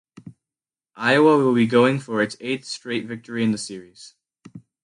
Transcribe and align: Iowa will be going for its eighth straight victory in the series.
Iowa 0.95 1.37
will 1.37 1.53
be 1.53 1.67
going 1.67 1.99
for 1.99 2.23
its 2.23 2.35
eighth 2.39 2.65
straight 2.65 3.05
victory 3.05 3.43
in 3.43 3.51
the 3.51 3.57
series. 3.59 4.15